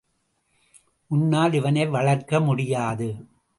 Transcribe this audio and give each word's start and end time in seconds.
உன்னால் 1.11 1.53
இவனை 1.53 1.85
வளர்க்க 1.87 2.39
முடியாது. 2.39 3.07